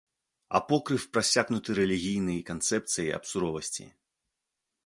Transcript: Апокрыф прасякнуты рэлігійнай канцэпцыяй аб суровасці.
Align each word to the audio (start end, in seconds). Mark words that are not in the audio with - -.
Апокрыф 0.59 1.03
прасякнуты 1.17 1.77
рэлігійнай 1.81 2.39
канцэпцыяй 2.49 3.09
аб 3.19 3.23
суровасці. 3.33 3.85